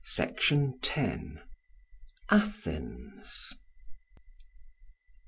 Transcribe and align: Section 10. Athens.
Section 0.03 0.79
10. 0.81 1.39
Athens. 2.31 3.53